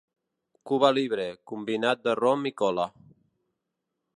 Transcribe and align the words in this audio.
Cuba 0.69 0.89
Libre, 0.97 1.27
combinat 1.51 2.01
de 2.09 2.15
rom 2.21 2.49
i 2.51 2.53
cola. 2.63 2.87